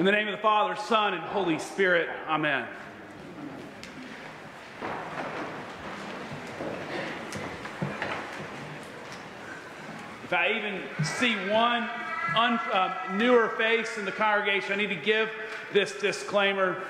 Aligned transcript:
In 0.00 0.06
the 0.06 0.12
name 0.12 0.28
of 0.28 0.32
the 0.32 0.38
Father, 0.38 0.74
Son, 0.76 1.12
and 1.12 1.22
Holy 1.22 1.58
Spirit, 1.58 2.08
Amen. 2.26 2.66
If 10.24 10.32
I 10.32 10.52
even 10.56 10.80
see 11.04 11.34
one 11.50 11.82
uh, 12.34 12.94
newer 13.12 13.50
face 13.58 13.98
in 13.98 14.06
the 14.06 14.12
congregation, 14.12 14.72
I 14.72 14.76
need 14.76 14.88
to 14.88 14.94
give 14.94 15.28
this 15.74 15.92
disclaimer. 16.00 16.82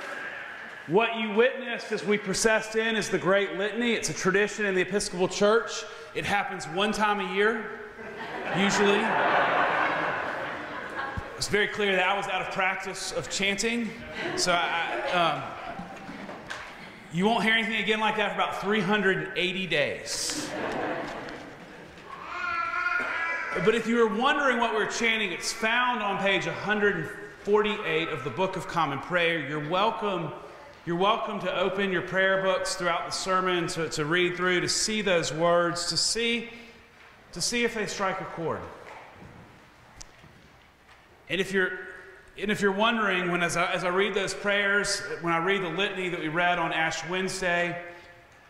What 0.87 1.17
you 1.17 1.33
witnessed 1.33 1.91
as 1.91 2.05
we 2.05 2.17
processed 2.17 2.77
in 2.77 2.95
is 2.95 3.11
the 3.11 3.19
Great 3.19 3.57
Litany. 3.57 3.95
It's 3.95 4.11
a 4.11 4.15
tradition 4.15 4.67
in 4.67 4.77
the 4.77 4.83
Episcopal 4.83 5.27
Church. 5.27 5.83
It 6.15 6.25
happens 6.25 6.67
one 6.67 6.93
time 6.93 7.19
a 7.19 7.35
year, 7.35 7.81
usually. 8.57 9.01
It's 11.41 11.49
very 11.49 11.69
clear 11.69 11.97
that 11.97 12.07
I 12.07 12.15
was 12.19 12.27
out 12.27 12.43
of 12.43 12.53
practice 12.53 13.13
of 13.13 13.31
chanting. 13.31 13.89
So 14.37 14.53
I, 14.53 15.11
um, 15.11 15.43
you 17.15 17.25
won't 17.25 17.45
hear 17.45 17.55
anything 17.55 17.83
again 17.83 17.99
like 17.99 18.19
that 18.19 18.33
for 18.33 18.43
about 18.43 18.61
380 18.61 19.67
days. 19.67 20.51
But 23.65 23.75
if 23.75 23.87
you 23.87 23.97
were 23.97 24.15
wondering 24.15 24.59
what 24.59 24.73
we 24.73 24.85
we're 24.85 24.91
chanting, 24.91 25.33
it's 25.33 25.51
found 25.51 26.03
on 26.03 26.19
page 26.19 26.45
148 26.45 28.09
of 28.11 28.23
the 28.23 28.29
Book 28.29 28.57
of 28.57 28.69
Common 28.69 28.99
Prayer. 28.99 29.39
You're 29.39 29.67
welcome. 29.67 30.33
You're 30.85 30.97
welcome 30.97 31.41
to 31.41 31.59
open 31.59 31.91
your 31.91 32.03
prayer 32.03 32.43
books 32.43 32.75
throughout 32.75 33.07
the 33.07 33.13
sermon 33.13 33.67
to, 33.69 33.89
to 33.89 34.05
read 34.05 34.37
through, 34.37 34.61
to 34.61 34.69
see 34.69 35.01
those 35.01 35.33
words, 35.33 35.87
to 35.87 35.97
see, 35.97 36.51
to 37.33 37.41
see 37.41 37.65
if 37.65 37.73
they 37.73 37.87
strike 37.87 38.21
a 38.21 38.27
chord. 38.27 38.61
And 41.31 41.41
if 41.41 41.53
you're 41.53 41.71
and 42.41 42.51
if 42.51 42.61
you're 42.61 42.73
wondering, 42.73 43.31
when 43.31 43.43
as 43.43 43.57
I, 43.57 43.71
as 43.73 43.85
I 43.85 43.89
read 43.89 44.15
those 44.15 44.35
prayers, 44.35 45.01
when 45.21 45.33
I 45.33 45.45
read 45.45 45.63
the 45.63 45.69
litany 45.69 46.09
that 46.09 46.21
we 46.21 46.29
read 46.29 46.59
on 46.59 46.73
Ash 46.73 47.07
Wednesday, 47.09 47.81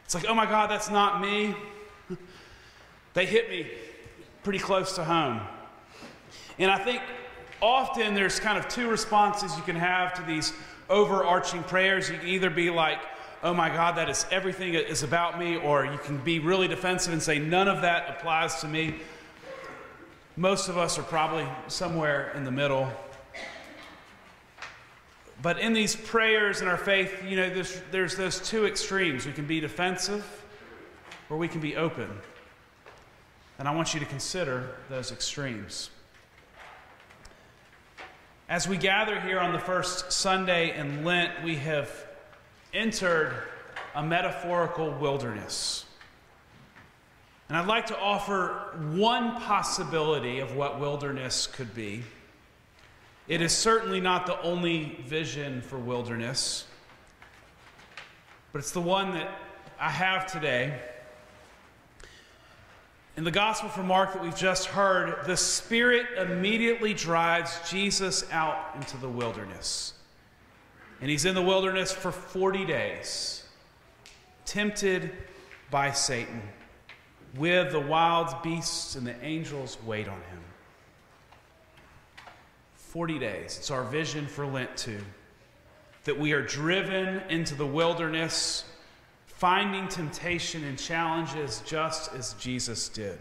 it's 0.04 0.14
like, 0.14 0.26
oh 0.28 0.34
my 0.34 0.46
God, 0.46 0.70
that's 0.70 0.90
not 0.90 1.20
me. 1.20 1.56
they 3.14 3.26
hit 3.26 3.50
me 3.50 3.66
pretty 4.44 4.60
close 4.60 4.94
to 4.94 5.04
home. 5.04 5.40
And 6.58 6.70
I 6.70 6.78
think 6.78 7.02
often 7.60 8.14
there's 8.14 8.38
kind 8.38 8.58
of 8.58 8.68
two 8.68 8.88
responses 8.88 9.56
you 9.56 9.62
can 9.62 9.76
have 9.76 10.14
to 10.14 10.22
these 10.22 10.52
overarching 10.88 11.62
prayers. 11.64 12.08
You 12.08 12.18
can 12.18 12.28
either 12.28 12.50
be 12.50 12.70
like, 12.70 13.00
oh 13.42 13.54
my 13.54 13.70
God, 13.70 13.96
that 13.96 14.08
is 14.08 14.24
everything 14.30 14.74
is 14.74 15.02
about 15.02 15.38
me, 15.38 15.56
or 15.56 15.84
you 15.84 15.98
can 15.98 16.18
be 16.18 16.38
really 16.38 16.68
defensive 16.68 17.12
and 17.12 17.22
say, 17.22 17.38
none 17.38 17.66
of 17.66 17.82
that 17.82 18.08
applies 18.08 18.60
to 18.60 18.68
me. 18.68 18.96
Most 20.36 20.68
of 20.68 20.78
us 20.78 20.98
are 20.98 21.02
probably 21.02 21.46
somewhere 21.68 22.32
in 22.34 22.44
the 22.44 22.50
middle. 22.50 22.90
But 25.42 25.58
in 25.58 25.72
these 25.72 25.96
prayers 25.96 26.60
and 26.60 26.68
our 26.68 26.76
faith, 26.76 27.24
you 27.24 27.36
know, 27.36 27.48
there's, 27.50 27.80
there's 27.90 28.16
those 28.16 28.40
two 28.40 28.66
extremes. 28.66 29.26
We 29.26 29.32
can 29.32 29.46
be 29.46 29.60
defensive 29.60 30.24
or 31.28 31.36
we 31.36 31.48
can 31.48 31.60
be 31.60 31.76
open. 31.76 32.08
And 33.58 33.66
I 33.66 33.74
want 33.74 33.94
you 33.94 34.00
to 34.00 34.06
consider 34.06 34.76
those 34.88 35.12
extremes. 35.12 35.90
As 38.48 38.66
we 38.66 38.76
gather 38.76 39.20
here 39.20 39.38
on 39.38 39.52
the 39.52 39.58
first 39.58 40.12
Sunday 40.12 40.76
in 40.76 41.04
Lent, 41.04 41.44
we 41.44 41.56
have 41.56 41.88
entered 42.74 43.32
a 43.94 44.02
metaphorical 44.02 44.90
wilderness. 44.92 45.84
And 47.50 47.56
I'd 47.56 47.66
like 47.66 47.86
to 47.86 47.98
offer 47.98 48.76
one 48.92 49.40
possibility 49.40 50.38
of 50.38 50.54
what 50.54 50.78
wilderness 50.78 51.48
could 51.48 51.74
be. 51.74 52.04
It 53.26 53.42
is 53.42 53.50
certainly 53.50 54.00
not 54.00 54.24
the 54.26 54.40
only 54.42 55.00
vision 55.04 55.60
for 55.60 55.76
wilderness, 55.76 56.64
but 58.52 58.60
it's 58.60 58.70
the 58.70 58.80
one 58.80 59.14
that 59.14 59.36
I 59.80 59.90
have 59.90 60.30
today. 60.30 60.78
In 63.16 63.24
the 63.24 63.32
Gospel 63.32 63.68
from 63.68 63.88
Mark 63.88 64.12
that 64.12 64.22
we've 64.22 64.36
just 64.36 64.66
heard, 64.66 65.26
the 65.26 65.36
Spirit 65.36 66.06
immediately 66.18 66.94
drives 66.94 67.58
Jesus 67.68 68.30
out 68.30 68.76
into 68.76 68.96
the 68.98 69.08
wilderness. 69.08 69.94
And 71.00 71.10
he's 71.10 71.24
in 71.24 71.34
the 71.34 71.42
wilderness 71.42 71.90
for 71.90 72.12
40 72.12 72.64
days, 72.64 73.42
tempted 74.44 75.10
by 75.72 75.90
Satan, 75.90 76.42
with 77.36 77.72
the 77.72 77.80
wild 77.80 78.42
beasts 78.42 78.96
and 78.96 79.06
the 79.06 79.24
angels 79.24 79.78
wait 79.86 80.08
on 80.08 80.16
him. 80.16 80.42
40 82.74 83.18
days. 83.18 83.56
It's 83.58 83.70
our 83.70 83.84
vision 83.84 84.26
for 84.26 84.46
Lent 84.46 84.76
too. 84.76 85.00
That 86.04 86.18
we 86.18 86.32
are 86.32 86.42
driven 86.42 87.20
into 87.28 87.54
the 87.54 87.66
wilderness 87.66 88.64
finding 89.40 89.88
temptation 89.88 90.64
and 90.64 90.78
challenges 90.78 91.62
just 91.64 92.12
as 92.14 92.34
Jesus 92.34 92.90
did. 92.90 93.18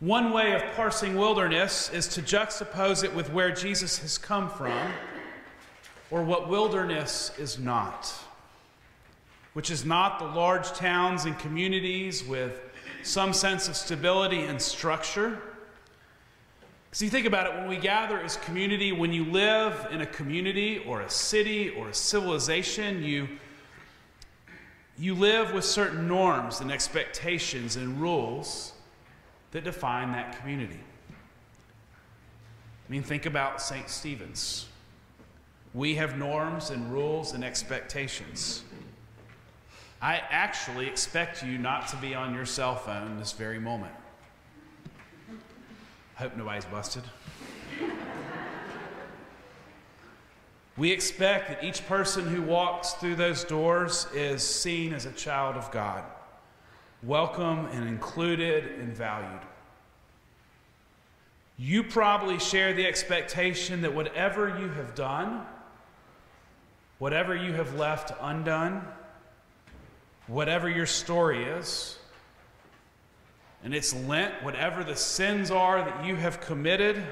One 0.00 0.32
way 0.32 0.54
of 0.54 0.62
parsing 0.74 1.16
wilderness 1.16 1.90
is 1.92 2.08
to 2.08 2.22
juxtapose 2.22 3.04
it 3.04 3.14
with 3.14 3.30
where 3.30 3.52
Jesus 3.52 3.98
has 3.98 4.16
come 4.16 4.48
from, 4.48 4.90
or 6.10 6.24
what 6.24 6.48
wilderness 6.48 7.30
is 7.38 7.58
not, 7.58 8.12
which 9.52 9.70
is 9.70 9.84
not 9.84 10.18
the 10.18 10.24
large 10.24 10.72
towns 10.72 11.24
and 11.24 11.38
communities 11.38 12.24
with 12.24 12.60
some 13.02 13.32
sense 13.32 13.68
of 13.68 13.76
stability 13.76 14.42
and 14.42 14.60
structure. 14.60 15.40
So 16.92 17.04
you 17.04 17.10
think 17.10 17.26
about 17.26 17.46
it, 17.46 17.54
when 17.54 17.68
we 17.68 17.76
gather 17.76 18.18
as 18.18 18.36
community, 18.36 18.92
when 18.92 19.12
you 19.12 19.24
live 19.24 19.88
in 19.90 20.02
a 20.02 20.06
community 20.06 20.78
or 20.86 21.02
a 21.02 21.10
city 21.10 21.70
or 21.70 21.88
a 21.88 21.94
civilization, 21.94 23.02
you 23.02 23.28
you 24.98 25.14
live 25.14 25.52
with 25.52 25.64
certain 25.64 26.06
norms 26.06 26.60
and 26.60 26.70
expectations 26.70 27.76
and 27.76 28.00
rules 28.00 28.74
that 29.52 29.64
define 29.64 30.12
that 30.12 30.38
community. 30.38 30.78
I 32.88 32.92
mean, 32.92 33.02
think 33.02 33.24
about 33.24 33.62
St. 33.62 33.88
Stephen's. 33.88 34.66
We 35.72 35.94
have 35.94 36.18
norms 36.18 36.70
and 36.70 36.92
rules 36.92 37.32
and 37.32 37.42
expectations. 37.42 38.64
I 40.02 40.20
actually 40.30 40.88
expect 40.88 41.44
you 41.44 41.58
not 41.58 41.86
to 41.88 41.96
be 41.96 42.12
on 42.12 42.34
your 42.34 42.44
cell 42.44 42.74
phone 42.74 43.20
this 43.20 43.30
very 43.30 43.60
moment. 43.60 43.94
I 46.18 46.22
Hope 46.22 46.36
nobody's 46.36 46.64
busted. 46.64 47.04
We 50.76 50.90
expect 50.90 51.48
that 51.50 51.62
each 51.62 51.86
person 51.86 52.26
who 52.26 52.42
walks 52.42 52.94
through 52.94 53.14
those 53.14 53.44
doors 53.44 54.08
is 54.12 54.42
seen 54.42 54.92
as 54.92 55.06
a 55.06 55.12
child 55.12 55.54
of 55.54 55.70
God, 55.70 56.02
welcome 57.04 57.66
and 57.66 57.86
included 57.86 58.80
and 58.80 58.92
valued. 58.92 59.42
You 61.58 61.84
probably 61.84 62.40
share 62.40 62.72
the 62.72 62.84
expectation 62.84 63.82
that 63.82 63.94
whatever 63.94 64.48
you 64.58 64.68
have 64.70 64.96
done, 64.96 65.46
whatever 66.98 67.36
you 67.36 67.52
have 67.52 67.76
left 67.76 68.10
undone, 68.20 68.84
whatever 70.26 70.68
your 70.68 70.86
story 70.86 71.44
is, 71.44 71.98
and 73.64 73.74
it's 73.74 73.94
Lent, 73.94 74.42
whatever 74.42 74.82
the 74.82 74.96
sins 74.96 75.50
are 75.50 75.78
that 75.78 76.04
you 76.04 76.16
have 76.16 76.40
committed, 76.40 77.02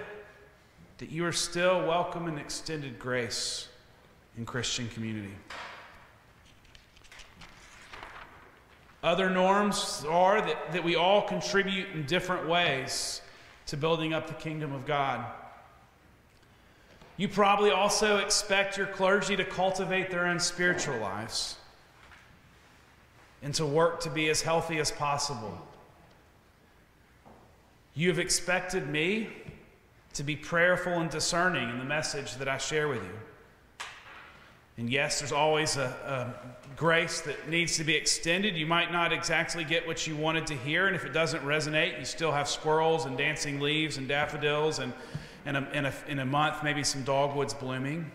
that 0.99 1.11
you 1.11 1.25
are 1.25 1.33
still 1.33 1.87
welcome 1.87 2.29
in 2.29 2.39
extended 2.39 2.99
grace 2.99 3.69
in 4.37 4.45
Christian 4.45 4.89
community. 4.89 5.35
Other 9.03 9.31
norms 9.31 10.05
are 10.09 10.43
that, 10.43 10.73
that 10.73 10.85
we 10.85 10.97
all 10.97 11.23
contribute 11.23 11.89
in 11.95 12.05
different 12.05 12.47
ways 12.47 13.23
to 13.67 13.77
building 13.77 14.13
up 14.13 14.27
the 14.27 14.35
kingdom 14.35 14.75
of 14.75 14.85
God. 14.85 15.25
You 17.17 17.29
probably 17.29 17.71
also 17.71 18.19
expect 18.19 18.77
your 18.77 18.87
clergy 18.87 19.37
to 19.37 19.45
cultivate 19.45 20.11
their 20.11 20.27
own 20.27 20.41
spiritual 20.41 20.99
lives 20.99 21.57
and 23.43 23.55
to 23.55 23.65
work 23.65 24.01
to 24.01 24.11
be 24.11 24.29
as 24.29 24.43
healthy 24.43 24.79
as 24.79 24.91
possible. 24.91 25.59
You 27.95 28.09
have 28.09 28.19
expected 28.19 28.89
me 28.89 29.29
to 30.15 30.23
be 30.23 30.37
prayerful 30.37 30.93
and 30.93 31.11
discerning 31.11 31.69
in 31.71 31.79
the 31.79 31.85
message 31.85 32.35
that 32.37 32.49
I 32.49 32.59
share 32.59 32.89
with 32.89 33.03
you. 33.03 33.87
And 34.77 34.89
yes, 34.89 35.19
there's 35.19 35.33
always 35.33 35.77
a, 35.77 36.35
a, 36.35 36.77
grace 36.77 37.21
that 37.23 37.49
needs 37.49 37.77
to 37.77 37.85
be 37.85 37.95
extended. 37.95 38.57
You 38.57 38.67
might 38.67 38.93
not 38.93 39.13
exactly 39.13 39.65
get 39.65 39.87
what 39.87 40.07
you 40.07 40.17
wanted 40.17 40.47
to 40.47 40.55
hear, 40.55 40.87
and 40.87 40.97
if 40.97 41.05
it 41.05 41.13
doesn't 41.13 41.43
resonate, 41.45 41.99
you 41.99 42.05
still 42.05 42.33
have 42.33 42.49
squirrels 42.49 43.05
and 43.05 43.19
dancing 43.19 43.61
leaves 43.61 43.99
and 43.99 44.09
daffodils, 44.09 44.79
and 44.79 44.93
a, 45.47 45.69
in 45.75 45.85
a, 45.85 45.93
in 46.09 46.19
a 46.21 46.25
month, 46.25 46.63
maybe 46.63 46.83
some 46.83 47.03
dogwoods 47.03 47.53
blooming. 47.53 48.11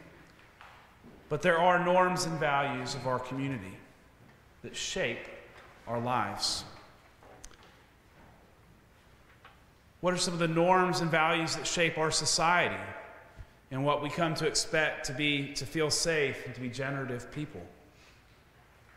But 1.30 1.42
there 1.42 1.60
are 1.60 1.84
norms 1.84 2.26
and 2.26 2.40
values 2.40 2.96
of 2.96 3.06
our 3.06 3.20
community 3.20 3.78
that 4.66 4.76
shape 4.76 5.26
our 5.88 6.00
lives. 6.00 6.66
What 10.02 10.14
are 10.14 10.18
some 10.18 10.34
of 10.34 10.40
the 10.40 10.48
norms 10.48 11.00
and 11.00 11.10
values 11.10 11.56
that 11.56 11.66
shape 11.66 11.98
our 11.98 12.12
society? 12.12 12.76
and 13.72 13.84
what 13.84 14.02
we 14.02 14.10
come 14.10 14.34
to 14.36 14.48
expect 14.48 15.06
to 15.08 15.14
be 15.14 15.54
to 15.54 15.66
feel 15.66 15.90
safe 15.90 16.46
and 16.46 16.54
to 16.56 16.62
be 16.62 16.70
generative 16.70 17.32
people. 17.32 17.62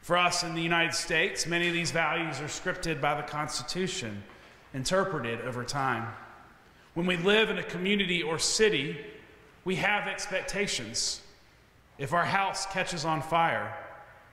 For 0.03 0.17
us 0.17 0.43
in 0.43 0.55
the 0.55 0.63
United 0.63 0.95
States, 0.95 1.47
many 1.47 1.69
of 1.69 1.75
these 1.75 1.91
values 1.91 2.41
are 2.41 2.45
scripted 2.45 3.01
by 3.01 3.15
the 3.15 3.27
Constitution, 3.27 4.23
interpreted 4.75 5.41
over 5.43 5.65
time. 5.65 6.07
When 6.95 7.07
we 7.07 7.17
live 7.17 7.51
in 7.51 7.59
a 7.59 7.63
community 7.63 8.23
or 8.23 8.39
city, 8.39 8.99
we 9.65 9.77
have 9.77 10.07
expectations. 10.07 11.21
If 11.99 12.13
our 12.13 12.25
house 12.25 12.67
catches 12.67 13.05
on 13.05 13.23
fire, 13.23 13.75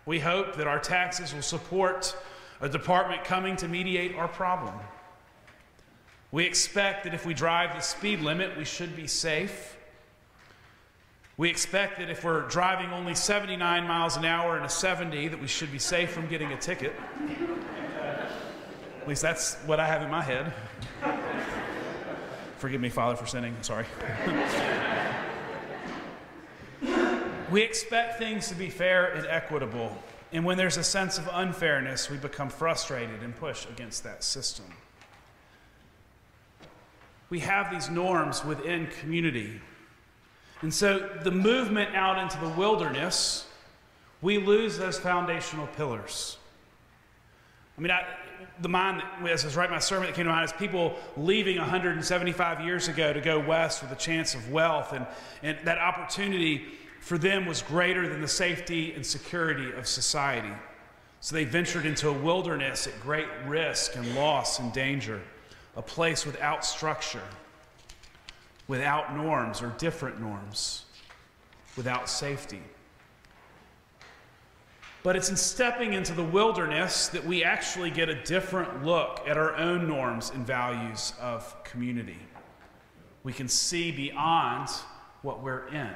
we 0.05 0.19
hope 0.19 0.55
that 0.55 0.67
our 0.67 0.79
taxes 0.79 1.33
will 1.33 1.41
support 1.41 2.15
a 2.61 2.69
department 2.69 3.23
coming 3.23 3.55
to 3.57 3.67
mediate 3.67 4.15
our 4.15 4.27
problem. 4.27 4.73
We 6.31 6.45
expect 6.45 7.05
that 7.05 7.13
if 7.13 7.25
we 7.25 7.33
drive 7.33 7.75
the 7.75 7.81
speed 7.81 8.21
limit, 8.21 8.57
we 8.57 8.65
should 8.65 8.95
be 8.95 9.07
safe. 9.07 9.77
We 11.37 11.49
expect 11.49 11.99
that 11.99 12.09
if 12.09 12.23
we're 12.23 12.47
driving 12.47 12.91
only 12.91 13.15
79 13.15 13.87
miles 13.87 14.15
an 14.15 14.25
hour 14.25 14.57
in 14.57 14.63
a 14.63 14.69
70, 14.69 15.29
that 15.29 15.41
we 15.41 15.47
should 15.47 15.71
be 15.71 15.79
safe 15.79 16.11
from 16.11 16.27
getting 16.27 16.51
a 16.51 16.57
ticket. 16.57 16.93
At 19.01 19.07
least 19.07 19.21
that's 19.21 19.55
what 19.65 19.79
I 19.79 19.87
have 19.87 20.01
in 20.01 20.09
my 20.09 20.21
head. 20.21 20.53
Forgive 22.57 22.79
me, 22.79 22.89
Father, 22.89 23.15
for 23.15 23.27
sinning. 23.27 23.55
Sorry. 23.61 23.85
we 27.51 27.61
expect 27.61 28.17
things 28.17 28.47
to 28.49 28.55
be 28.55 28.69
fair 28.69 29.13
and 29.13 29.25
equitable. 29.27 29.95
And 30.31 30.43
when 30.43 30.57
there's 30.57 30.77
a 30.77 30.83
sense 30.83 31.17
of 31.17 31.29
unfairness, 31.31 32.09
we 32.09 32.17
become 32.17 32.49
frustrated 32.49 33.21
and 33.23 33.35
push 33.35 33.65
against 33.67 34.03
that 34.03 34.23
system. 34.23 34.65
We 37.29 37.39
have 37.39 37.71
these 37.71 37.89
norms 37.89 38.43
within 38.43 38.87
community. 38.99 39.61
And 40.61 40.73
so 40.73 41.09
the 41.23 41.31
movement 41.31 41.95
out 41.95 42.17
into 42.17 42.39
the 42.39 42.49
wilderness, 42.49 43.47
we 44.21 44.37
lose 44.37 44.77
those 44.77 44.99
foundational 44.99 45.67
pillars. 45.67 46.37
I 47.77 47.81
mean, 47.81 47.91
I, 47.91 48.05
the 48.61 48.69
mind, 48.69 49.01
that, 49.01 49.29
as 49.29 49.43
I 49.43 49.47
was 49.47 49.55
writing 49.55 49.73
my 49.73 49.79
sermon, 49.79 50.07
that 50.07 50.15
came 50.15 50.25
to 50.25 50.31
mind 50.31 50.45
is 50.45 50.53
people 50.53 50.95
leaving 51.17 51.57
175 51.57 52.61
years 52.61 52.87
ago 52.87 53.11
to 53.11 53.21
go 53.21 53.39
west 53.39 53.81
with 53.81 53.91
a 53.91 53.95
chance 53.95 54.33
of 54.33 54.51
wealth. 54.51 54.93
And, 54.93 55.05
and 55.43 55.57
that 55.65 55.77
opportunity 55.77 56.65
for 57.05 57.17
them 57.17 57.45
was 57.45 57.61
greater 57.61 58.07
than 58.09 58.21
the 58.21 58.27
safety 58.27 58.93
and 58.93 59.05
security 59.05 59.71
of 59.71 59.87
society. 59.87 60.51
So 61.21 61.35
they 61.35 61.45
ventured 61.45 61.85
into 61.85 62.09
a 62.09 62.13
wilderness 62.13 62.87
at 62.87 62.99
great 62.99 63.27
risk 63.47 63.95
and 63.95 64.15
loss 64.15 64.59
and 64.59 64.73
danger, 64.73 65.21
a 65.75 65.81
place 65.81 66.25
without 66.25 66.65
structure 66.65 67.21
without 68.67 69.15
norms 69.15 69.61
or 69.61 69.69
different 69.77 70.19
norms, 70.19 70.85
without 71.77 72.09
safety. 72.09 72.61
But 75.03 75.15
it's 75.15 75.29
in 75.29 75.37
stepping 75.37 75.93
into 75.93 76.13
the 76.13 76.23
wilderness 76.23 77.09
that 77.09 77.23
we 77.23 77.43
actually 77.43 77.91
get 77.91 78.09
a 78.09 78.23
different 78.23 78.83
look 78.83 79.21
at 79.27 79.37
our 79.37 79.55
own 79.55 79.87
norms 79.87 80.31
and 80.31 80.45
values 80.45 81.13
of 81.21 81.63
community. 81.63 82.17
We 83.23 83.31
can 83.31 83.47
see 83.47 83.91
beyond 83.91 84.69
what 85.21 85.43
we're 85.43 85.67
in. 85.67 85.93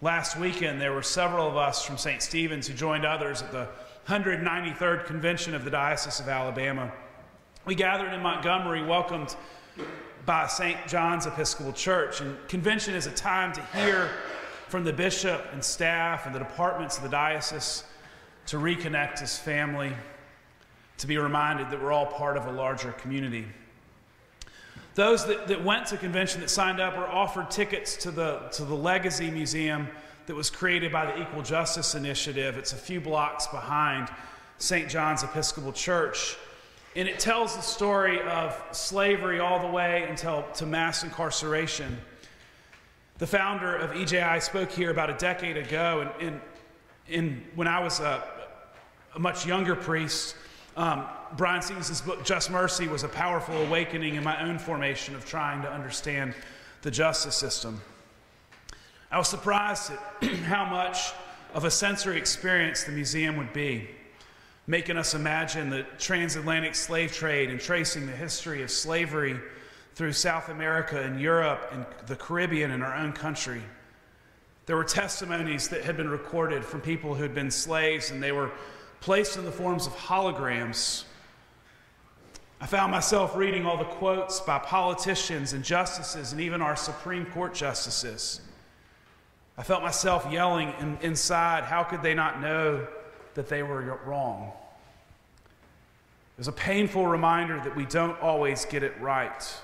Last 0.00 0.38
weekend, 0.38 0.80
there 0.80 0.92
were 0.92 1.02
several 1.02 1.48
of 1.48 1.56
us 1.56 1.84
from 1.84 1.98
St. 1.98 2.22
Stephen's 2.22 2.68
who 2.68 2.74
joined 2.74 3.04
others 3.04 3.42
at 3.42 3.50
the 3.50 3.66
193rd 4.06 5.06
Convention 5.06 5.56
of 5.56 5.64
the 5.64 5.72
Diocese 5.72 6.20
of 6.20 6.28
Alabama. 6.28 6.92
We 7.64 7.74
gathered 7.74 8.12
in 8.12 8.22
Montgomery, 8.22 8.84
welcomed 8.84 9.34
by 10.24 10.46
St. 10.46 10.76
John's 10.86 11.26
Episcopal 11.26 11.72
Church. 11.72 12.20
And 12.20 12.36
convention 12.46 12.94
is 12.94 13.06
a 13.06 13.10
time 13.10 13.52
to 13.54 13.62
hear 13.76 14.10
from 14.68 14.84
the 14.84 14.92
bishop 14.92 15.44
and 15.52 15.64
staff 15.64 16.26
and 16.26 16.34
the 16.34 16.38
departments 16.38 16.96
of 16.96 17.02
the 17.02 17.08
diocese, 17.08 17.82
to 18.46 18.58
reconnect 18.58 19.20
as 19.20 19.36
family, 19.36 19.92
to 20.98 21.08
be 21.08 21.18
reminded 21.18 21.70
that 21.70 21.82
we're 21.82 21.90
all 21.90 22.06
part 22.06 22.36
of 22.36 22.46
a 22.46 22.52
larger 22.52 22.92
community. 22.92 23.46
Those 24.98 25.24
that, 25.26 25.46
that 25.46 25.62
went 25.62 25.86
to 25.86 25.96
convention 25.96 26.40
that 26.40 26.50
signed 26.50 26.80
up 26.80 26.96
were 26.96 27.06
offered 27.06 27.52
tickets 27.52 27.96
to 27.98 28.10
the, 28.10 28.40
to 28.54 28.64
the 28.64 28.74
Legacy 28.74 29.30
Museum 29.30 29.86
that 30.26 30.34
was 30.34 30.50
created 30.50 30.90
by 30.90 31.06
the 31.06 31.22
Equal 31.22 31.42
Justice 31.42 31.94
Initiative. 31.94 32.58
It's 32.58 32.72
a 32.72 32.76
few 32.76 33.00
blocks 33.00 33.46
behind 33.46 34.08
St. 34.58 34.88
John's 34.88 35.22
Episcopal 35.22 35.72
Church. 35.72 36.36
And 36.96 37.08
it 37.08 37.20
tells 37.20 37.54
the 37.54 37.62
story 37.62 38.20
of 38.22 38.60
slavery 38.72 39.38
all 39.38 39.60
the 39.60 39.72
way 39.72 40.04
until 40.10 40.44
to 40.54 40.66
mass 40.66 41.04
incarceration. 41.04 41.96
The 43.18 43.26
founder 43.28 43.76
of 43.76 43.92
EJI 43.92 44.40
spoke 44.40 44.72
here 44.72 44.90
about 44.90 45.10
a 45.10 45.16
decade 45.16 45.58
ago, 45.58 46.10
and, 46.18 46.28
and, 46.28 46.40
and 47.08 47.44
when 47.54 47.68
I 47.68 47.78
was 47.78 48.00
a, 48.00 48.24
a 49.14 49.20
much 49.20 49.46
younger 49.46 49.76
priest, 49.76 50.34
um, 50.78 51.06
Bryan 51.36 51.60
Stevenson's 51.60 52.00
book, 52.00 52.24
Just 52.24 52.52
Mercy, 52.52 52.86
was 52.86 53.02
a 53.02 53.08
powerful 53.08 53.56
awakening 53.62 54.14
in 54.14 54.22
my 54.22 54.40
own 54.40 54.60
formation 54.60 55.16
of 55.16 55.26
trying 55.26 55.60
to 55.62 55.70
understand 55.70 56.34
the 56.82 56.90
justice 56.90 57.34
system. 57.34 57.82
I 59.10 59.18
was 59.18 59.26
surprised 59.26 59.90
at 59.90 60.28
how 60.44 60.64
much 60.64 61.10
of 61.52 61.64
a 61.64 61.70
sensory 61.70 62.16
experience 62.16 62.84
the 62.84 62.92
museum 62.92 63.36
would 63.38 63.52
be 63.52 63.88
making 64.68 64.96
us 64.96 65.14
imagine 65.14 65.68
the 65.68 65.84
transatlantic 65.98 66.76
slave 66.76 67.12
trade 67.12 67.50
and 67.50 67.58
tracing 67.58 68.06
the 68.06 68.12
history 68.12 68.62
of 68.62 68.70
slavery 68.70 69.36
through 69.96 70.12
South 70.12 70.48
America 70.48 71.02
and 71.02 71.20
Europe 71.20 71.70
and 71.72 71.86
the 72.06 72.14
Caribbean 72.14 72.70
and 72.70 72.84
our 72.84 72.94
own 72.94 73.12
country. 73.12 73.62
There 74.66 74.76
were 74.76 74.84
testimonies 74.84 75.66
that 75.68 75.82
had 75.82 75.96
been 75.96 76.10
recorded 76.10 76.64
from 76.64 76.82
people 76.82 77.16
who 77.16 77.22
had 77.22 77.34
been 77.34 77.50
slaves, 77.50 78.12
and 78.12 78.22
they 78.22 78.30
were 78.30 78.52
placed 79.00 79.36
in 79.36 79.44
the 79.44 79.52
forms 79.52 79.86
of 79.86 79.94
holograms. 79.94 81.04
I 82.60 82.66
found 82.66 82.90
myself 82.90 83.36
reading 83.36 83.66
all 83.66 83.76
the 83.76 83.84
quotes 83.84 84.40
by 84.40 84.58
politicians 84.58 85.52
and 85.52 85.64
justices 85.64 86.32
and 86.32 86.40
even 86.40 86.60
our 86.60 86.76
Supreme 86.76 87.26
Court 87.26 87.54
justices. 87.54 88.40
I 89.56 89.62
felt 89.62 89.82
myself 89.82 90.26
yelling 90.30 90.72
in, 90.80 90.98
inside, 91.02 91.64
how 91.64 91.84
could 91.84 92.02
they 92.02 92.14
not 92.14 92.40
know 92.40 92.86
that 93.38 93.48
they 93.48 93.62
were 93.62 94.00
wrong. 94.04 94.50
It 96.36 96.38
was 96.38 96.48
a 96.48 96.52
painful 96.52 97.06
reminder 97.06 97.60
that 97.62 97.76
we 97.76 97.86
don't 97.86 98.20
always 98.20 98.64
get 98.64 98.82
it 98.82 99.00
right. 99.00 99.56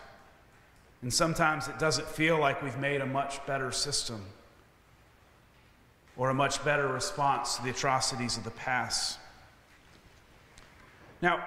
And 1.03 1.13
sometimes 1.13 1.67
it 1.67 1.81
doesn't 1.81 2.07
feel 2.07 2.39
like 2.39 2.63
we've 2.63 2.79
made 2.79 3.01
a 3.01 3.07
much 3.07 3.45
better 3.47 3.73
system 3.73 4.25
or 6.17 6.31
a 6.31 6.35
much 6.35 6.65
better 6.65 6.87
response 6.87 7.57
to 7.57 7.65
the 7.65 7.71
atrocities 7.71 8.37
of 8.37 8.45
the 8.45 8.53
past. 8.53 9.19
Now, 11.25 11.43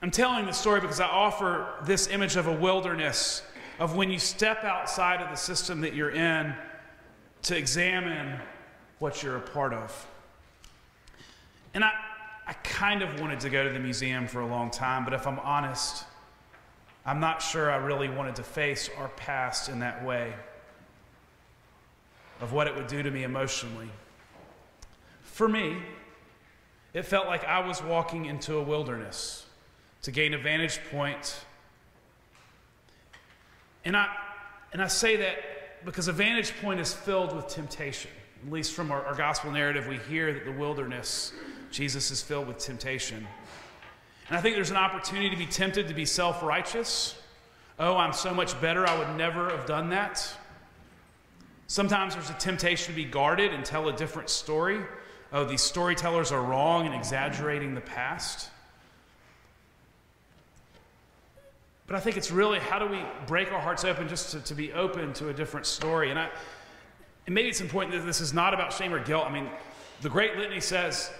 I'm 0.00 0.10
telling 0.10 0.46
this 0.46 0.56
story 0.56 0.80
because 0.80 0.98
I 0.98 1.04
offer 1.06 1.68
this 1.84 2.08
image 2.08 2.36
of 2.36 2.46
a 2.46 2.52
wilderness, 2.52 3.42
of 3.78 3.94
when 3.94 4.10
you 4.10 4.18
step 4.18 4.64
outside 4.64 5.20
of 5.20 5.28
the 5.28 5.36
system 5.36 5.82
that 5.82 5.92
you're 5.92 6.12
in 6.12 6.54
to 7.42 7.58
examine 7.58 8.40
what 9.00 9.22
you're 9.22 9.36
a 9.36 9.40
part 9.42 9.74
of. 9.74 10.06
And 11.74 11.84
I, 11.84 11.92
I 12.46 12.54
kind 12.54 13.02
of 13.02 13.20
wanted 13.20 13.40
to 13.40 13.50
go 13.50 13.64
to 13.64 13.70
the 13.70 13.78
museum 13.78 14.26
for 14.26 14.40
a 14.40 14.46
long 14.46 14.70
time, 14.70 15.04
but 15.04 15.12
if 15.12 15.26
I'm 15.26 15.40
honest, 15.40 16.04
I'm 17.04 17.20
not 17.20 17.42
sure 17.42 17.70
I 17.70 17.76
really 17.76 18.08
wanted 18.08 18.34
to 18.36 18.42
face 18.42 18.88
our 18.96 19.08
past 19.10 19.68
in 19.68 19.80
that 19.80 20.02
way 20.06 20.32
of 22.40 22.54
what 22.54 22.66
it 22.66 22.74
would 22.74 22.86
do 22.86 23.02
to 23.02 23.10
me 23.10 23.24
emotionally. 23.24 23.90
For 25.20 25.48
me, 25.48 25.82
it 26.94 27.04
felt 27.04 27.26
like 27.26 27.44
I 27.44 27.66
was 27.66 27.82
walking 27.82 28.26
into 28.26 28.56
a 28.56 28.62
wilderness 28.62 29.44
to 30.02 30.12
gain 30.12 30.32
a 30.32 30.38
vantage 30.38 30.78
point. 30.90 31.36
And 33.84 33.96
I, 33.96 34.08
and 34.72 34.80
I 34.80 34.86
say 34.86 35.16
that 35.16 35.84
because 35.84 36.08
a 36.08 36.12
vantage 36.12 36.54
point 36.62 36.80
is 36.80 36.94
filled 36.94 37.34
with 37.34 37.48
temptation. 37.48 38.10
At 38.46 38.52
least 38.52 38.72
from 38.72 38.92
our, 38.92 39.04
our 39.04 39.14
gospel 39.14 39.50
narrative, 39.50 39.86
we 39.88 39.98
hear 40.08 40.32
that 40.32 40.44
the 40.44 40.52
wilderness 40.52 41.32
Jesus 41.70 42.12
is 42.12 42.22
filled 42.22 42.46
with 42.46 42.58
temptation. 42.58 43.26
And 44.28 44.38
I 44.38 44.40
think 44.40 44.54
there's 44.54 44.70
an 44.70 44.76
opportunity 44.76 45.28
to 45.30 45.36
be 45.36 45.46
tempted 45.46 45.88
to 45.88 45.94
be 45.94 46.04
self 46.04 46.42
righteous. 46.42 47.16
Oh, 47.78 47.96
I'm 47.96 48.12
so 48.12 48.32
much 48.32 48.58
better, 48.60 48.88
I 48.88 48.96
would 48.96 49.16
never 49.16 49.50
have 49.50 49.66
done 49.66 49.88
that. 49.90 50.32
Sometimes 51.66 52.14
there's 52.14 52.30
a 52.30 52.34
temptation 52.34 52.94
to 52.94 52.96
be 52.96 53.04
guarded 53.04 53.52
and 53.52 53.64
tell 53.64 53.88
a 53.88 53.92
different 53.92 54.30
story. 54.30 54.80
Oh, 55.34 55.44
these 55.44 55.62
storytellers 55.62 56.30
are 56.30 56.40
wrong 56.40 56.86
and 56.86 56.94
exaggerating 56.94 57.74
the 57.74 57.80
past. 57.80 58.48
But 61.88 61.96
I 61.96 62.00
think 62.00 62.16
it's 62.16 62.30
really 62.30 62.60
how 62.60 62.78
do 62.78 62.86
we 62.86 63.00
break 63.26 63.50
our 63.50 63.60
hearts 63.60 63.84
open 63.84 64.08
just 64.08 64.30
to, 64.30 64.40
to 64.42 64.54
be 64.54 64.72
open 64.72 65.12
to 65.14 65.30
a 65.30 65.32
different 65.32 65.66
story? 65.66 66.10
And, 66.10 66.20
I, 66.20 66.28
and 67.26 67.34
maybe 67.34 67.48
it's 67.48 67.60
important 67.60 67.96
that 67.96 68.06
this 68.06 68.20
is 68.20 68.32
not 68.32 68.54
about 68.54 68.72
shame 68.72 68.94
or 68.94 69.02
guilt. 69.02 69.26
I 69.26 69.32
mean, 69.32 69.50
the 70.02 70.08
great 70.08 70.36
litany 70.36 70.60
says, 70.60 71.10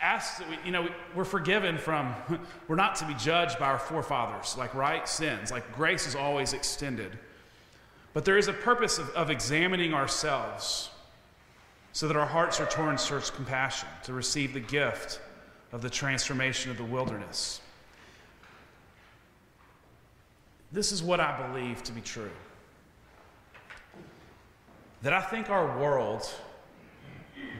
asks 0.00 0.38
that 0.38 0.48
we, 0.48 0.56
you 0.64 0.72
know, 0.72 0.88
we're 1.14 1.24
forgiven 1.24 1.76
from, 1.76 2.14
we're 2.68 2.76
not 2.76 2.94
to 2.96 3.04
be 3.04 3.14
judged 3.14 3.58
by 3.58 3.66
our 3.66 3.78
forefathers, 3.78 4.56
like 4.56 4.74
right 4.74 5.06
sins. 5.06 5.50
Like 5.50 5.74
grace 5.74 6.06
is 6.06 6.14
always 6.14 6.54
extended. 6.54 7.18
But 8.14 8.24
there 8.24 8.38
is 8.38 8.48
a 8.48 8.54
purpose 8.54 8.96
of, 8.96 9.10
of 9.10 9.28
examining 9.28 9.92
ourselves 9.92 10.88
so 11.92 12.08
that 12.08 12.16
our 12.16 12.26
hearts 12.26 12.58
are 12.58 12.66
torn 12.66 12.96
towards 12.96 13.30
compassion 13.30 13.88
to 14.04 14.12
receive 14.12 14.54
the 14.54 14.60
gift 14.60 15.20
of 15.72 15.82
the 15.82 15.90
transformation 15.90 16.70
of 16.70 16.78
the 16.78 16.84
wilderness. 16.84 17.60
This 20.72 20.90
is 20.90 21.02
what 21.02 21.20
I 21.20 21.46
believe 21.48 21.82
to 21.84 21.92
be 21.92 22.00
true. 22.00 22.30
That 25.02 25.12
I 25.12 25.20
think 25.20 25.50
our 25.50 25.78
world 25.78 26.28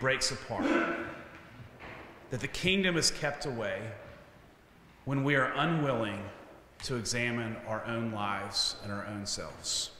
breaks 0.00 0.30
apart, 0.30 0.64
that 2.30 2.40
the 2.40 2.48
kingdom 2.48 2.96
is 2.96 3.10
kept 3.10 3.44
away 3.44 3.80
when 5.04 5.24
we 5.24 5.34
are 5.34 5.52
unwilling 5.56 6.22
to 6.84 6.96
examine 6.96 7.56
our 7.66 7.84
own 7.86 8.12
lives 8.12 8.76
and 8.82 8.92
our 8.92 9.06
own 9.06 9.26
selves. 9.26 9.90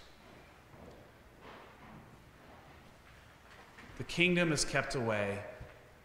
The 3.98 4.04
kingdom 4.04 4.52
is 4.52 4.64
kept 4.64 4.94
away 4.94 5.38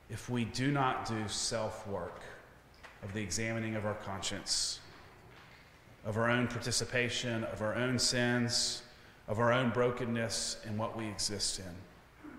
if 0.09 0.29
we 0.29 0.45
do 0.45 0.71
not 0.71 1.07
do 1.07 1.27
self 1.27 1.87
work 1.87 2.21
of 3.03 3.13
the 3.13 3.21
examining 3.21 3.75
of 3.75 3.85
our 3.85 3.95
conscience, 3.95 4.79
of 6.05 6.17
our 6.17 6.29
own 6.29 6.47
participation, 6.47 7.43
of 7.45 7.61
our 7.61 7.75
own 7.75 7.99
sins, 7.99 8.83
of 9.27 9.39
our 9.39 9.51
own 9.51 9.69
brokenness 9.69 10.57
and 10.65 10.77
what 10.77 10.97
we 10.97 11.07
exist 11.07 11.59
in. 11.59 12.31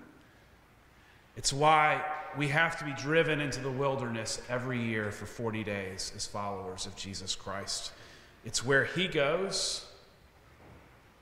It's 1.36 1.52
why 1.52 2.04
we 2.36 2.48
have 2.48 2.78
to 2.78 2.84
be 2.84 2.92
driven 2.92 3.40
into 3.40 3.60
the 3.60 3.70
wilderness 3.70 4.42
every 4.48 4.82
year 4.82 5.10
for 5.12 5.26
40 5.26 5.62
days 5.64 6.12
as 6.16 6.26
followers 6.26 6.86
of 6.86 6.96
Jesus 6.96 7.34
Christ. 7.34 7.92
It's 8.44 8.64
where 8.64 8.84
He 8.84 9.06
goes 9.06 9.86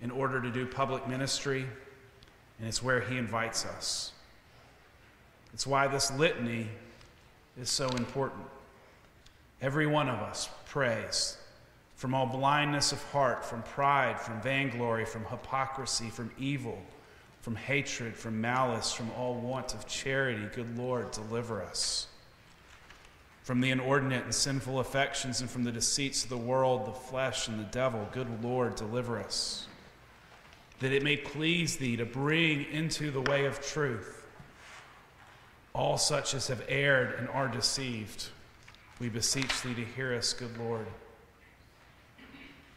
in 0.01 0.11
order 0.11 0.41
to 0.41 0.51
do 0.51 0.67
public 0.67 1.07
ministry, 1.09 1.67
and 2.59 2.69
it's 2.69 2.83
where 2.83 3.01
He 3.01 3.19
invites 3.19 3.67
us. 3.67 4.13
It's 5.57 5.67
why 5.67 5.87
this 5.87 6.11
litany 6.11 6.69
is 7.59 7.71
so 7.71 7.89
important. 7.89 8.45
Every 9.63 9.87
one 9.87 10.07
of 10.07 10.19
us 10.19 10.51
prays 10.67 11.39
from 11.95 12.13
all 12.13 12.27
blindness 12.27 12.93
of 12.93 13.03
heart, 13.05 13.43
from 13.43 13.63
pride, 13.63 14.21
from 14.21 14.39
vainglory, 14.43 15.07
from 15.07 15.25
hypocrisy, 15.25 16.11
from 16.11 16.31
evil, 16.39 16.79
from 17.41 17.57
hatred, 17.57 18.15
from 18.15 18.39
malice, 18.39 18.93
from 18.93 19.11
all 19.13 19.37
want 19.37 19.73
of 19.73 19.87
charity. 19.87 20.47
Good 20.55 20.77
Lord, 20.77 21.11
deliver 21.11 21.63
us. 21.63 22.09
From 23.43 23.63
the 23.63 23.71
inordinate 23.71 24.25
and 24.25 24.35
sinful 24.35 24.81
affections 24.81 25.41
and 25.41 25.49
from 25.49 25.65
the 25.65 25.73
deceits 25.73 26.23
of 26.23 26.29
the 26.29 26.37
world, 26.37 26.87
the 26.87 26.93
flesh, 26.93 27.49
and 27.49 27.59
the 27.59 27.71
devil. 27.71 28.07
Good 28.13 28.45
Lord, 28.45 28.75
deliver 28.75 29.19
us. 29.19 29.69
That 30.81 30.93
it 30.93 31.03
may 31.03 31.17
please 31.17 31.79
thee 31.79 31.97
to 31.97 32.05
bring 32.05 32.67
into 32.67 33.11
the 33.11 33.23
way 33.23 33.47
of 33.47 33.67
truth 33.67 34.17
all 35.77 35.99
such 35.99 36.33
as 36.33 36.49
have 36.49 36.65
erred 36.69 37.19
and 37.19 37.29
are 37.29 37.49
deceived. 37.49 38.31
We 38.99 39.11
beseech 39.11 39.61
thee 39.61 39.75
to 39.75 39.85
hear 39.85 40.15
us, 40.15 40.33
good 40.33 40.57
Lord. 40.57 40.87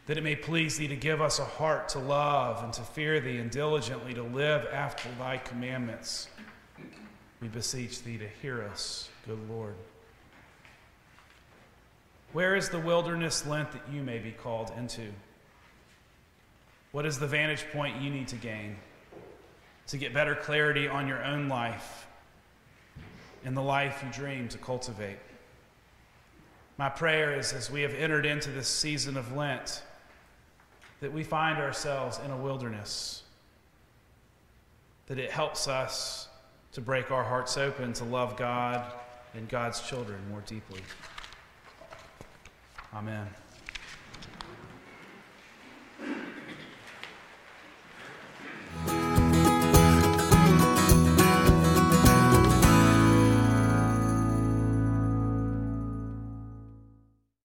That 0.06 0.18
it 0.18 0.22
may 0.22 0.36
please 0.36 0.76
thee 0.76 0.88
to 0.88 0.96
give 0.96 1.22
us 1.22 1.38
a 1.38 1.44
heart 1.44 1.88
to 1.90 1.98
love 1.98 2.62
and 2.62 2.72
to 2.74 2.82
fear 2.82 3.18
thee 3.18 3.38
and 3.38 3.50
diligently 3.50 4.12
to 4.12 4.22
live 4.22 4.66
after 4.70 5.08
thy 5.18 5.38
commandments. 5.38 6.28
We 7.40 7.48
beseech 7.48 8.02
thee 8.02 8.18
to 8.18 8.28
hear 8.42 8.64
us, 8.64 9.08
good 9.26 9.38
Lord. 9.48 9.76
Where 12.34 12.54
is 12.54 12.68
the 12.68 12.80
wilderness 12.80 13.46
Lent 13.46 13.72
that 13.72 13.82
you 13.90 14.02
may 14.02 14.18
be 14.18 14.30
called 14.30 14.72
into? 14.76 15.06
What 16.92 17.06
is 17.06 17.18
the 17.18 17.26
vantage 17.26 17.64
point 17.72 18.02
you 18.02 18.10
need 18.10 18.28
to 18.28 18.36
gain 18.36 18.76
to 19.86 19.96
get 19.96 20.12
better 20.12 20.34
clarity 20.34 20.86
on 20.86 21.08
your 21.08 21.24
own 21.24 21.48
life 21.48 22.06
and 23.44 23.56
the 23.56 23.62
life 23.62 24.02
you 24.04 24.12
dream 24.12 24.48
to 24.48 24.58
cultivate? 24.58 25.18
My 26.78 26.88
prayer 26.88 27.38
is 27.38 27.52
as 27.52 27.70
we 27.70 27.82
have 27.82 27.94
entered 27.94 28.24
into 28.24 28.50
this 28.50 28.68
season 28.68 29.16
of 29.16 29.36
Lent, 29.36 29.82
that 31.00 31.12
we 31.12 31.22
find 31.22 31.58
ourselves 31.58 32.20
in 32.24 32.30
a 32.30 32.36
wilderness, 32.36 33.22
that 35.06 35.18
it 35.18 35.30
helps 35.30 35.68
us 35.68 36.28
to 36.72 36.80
break 36.80 37.10
our 37.10 37.24
hearts 37.24 37.56
open 37.56 37.92
to 37.94 38.04
love 38.04 38.36
God 38.36 38.92
and 39.34 39.48
God's 39.48 39.80
children 39.80 40.18
more 40.30 40.42
deeply. 40.46 40.80
Amen. 42.94 43.26